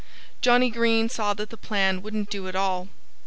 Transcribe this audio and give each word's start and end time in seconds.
Johnnie 0.41 0.71
Green 0.71 1.09
saw 1.09 1.35
that 1.35 1.51
that 1.51 1.57
plan 1.61 2.01
wouldn't 2.01 2.31
do 2.31 2.47
at 2.47 2.55
all. 2.55 2.89